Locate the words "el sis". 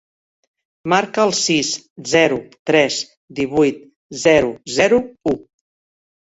1.29-1.69